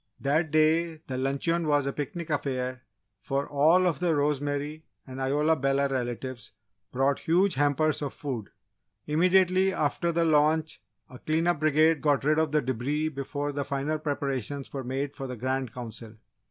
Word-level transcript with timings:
That 0.19 0.49
day 0.49 0.99
the 1.05 1.15
luncheon 1.15 1.67
was 1.67 1.85
a 1.85 1.93
picnic 1.93 2.31
affair, 2.31 2.81
for 3.21 3.47
all 3.47 3.85
of 3.85 3.99
the 3.99 4.15
Rosemary 4.15 4.83
and 5.05 5.21
Isola 5.21 5.55
Bella 5.55 5.87
relatives 5.89 6.53
brought 6.91 7.19
huge 7.19 7.53
hampers 7.53 8.01
of 8.01 8.11
food. 8.11 8.49
Immediately 9.05 9.71
after 9.71 10.11
the 10.11 10.25
lunch 10.25 10.81
a 11.07 11.19
cleanup 11.19 11.59
brigade 11.59 12.01
got 12.01 12.23
rid 12.23 12.39
of 12.39 12.51
the 12.51 12.63
debris 12.63 13.09
before 13.09 13.51
the 13.51 13.63
final 13.63 13.99
preparations 13.99 14.73
were 14.73 14.83
made 14.83 15.15
for 15.15 15.27
the 15.27 15.37
Grand 15.37 15.71
Council. 15.71 16.15